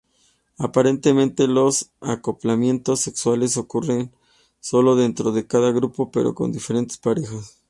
Aparentemente 0.57 1.45
los 1.47 1.91
acoplamientos 1.99 3.01
sexuales 3.01 3.55
ocurren 3.55 4.11
solo 4.59 4.95
dentro 4.95 5.31
de 5.31 5.45
cada 5.45 5.71
grupo 5.71 6.09
pero 6.09 6.33
con 6.33 6.51
diferentes 6.51 6.97
parejas. 6.97 7.59